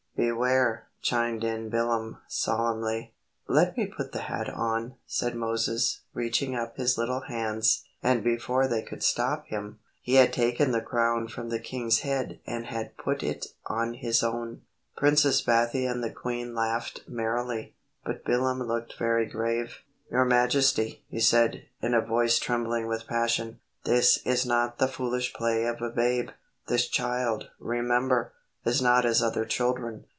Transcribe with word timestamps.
"Beware," 0.17 0.87
chimed 1.01 1.43
in 1.43 1.69
Bilam, 1.71 2.19
solemnly. 2.27 3.15
"Let 3.47 3.75
me 3.75 3.87
put 3.87 4.11
the 4.11 4.19
hat 4.21 4.47
on," 4.51 4.93
said 5.07 5.33
Moses, 5.33 6.01
reaching 6.13 6.53
up 6.55 6.77
his 6.77 6.95
little 6.95 7.21
hands, 7.21 7.85
and 8.03 8.23
before 8.23 8.67
they 8.67 8.83
could 8.83 9.01
stop 9.03 9.47
him, 9.47 9.79
he 9.99 10.15
had 10.15 10.31
taken 10.31 10.69
the 10.71 10.79
crown 10.81 11.27
from 11.27 11.49
the 11.49 11.59
king's 11.59 12.01
head 12.01 12.39
and 12.45 12.67
had 12.67 12.97
put 12.97 13.23
it 13.23 13.47
on 13.65 13.95
his 13.95 14.21
own. 14.21 14.61
Princess 14.95 15.41
Bathia 15.41 15.89
and 15.89 16.03
the 16.03 16.11
queen 16.13 16.53
laughed 16.53 17.01
merrily, 17.07 17.73
but 18.05 18.23
Bilam 18.23 18.59
looked 18.59 18.99
very 18.99 19.25
grave. 19.25 19.77
"Your 20.11 20.25
majesty," 20.25 21.03
he 21.09 21.19
said, 21.19 21.63
in 21.81 21.95
a 21.95 22.01
voice 22.05 22.37
trembling 22.37 22.85
with 22.85 23.07
passion, 23.07 23.59
"this 23.85 24.17
is 24.23 24.45
not 24.45 24.77
the 24.77 24.87
foolish 24.87 25.33
play 25.33 25.65
of 25.65 25.81
a 25.81 25.89
babe. 25.89 26.29
This 26.67 26.87
child, 26.87 27.49
remember, 27.59 28.33
is 28.63 28.79
not 28.83 29.03
as 29.03 29.23
other 29.23 29.43
children. 29.45 30.05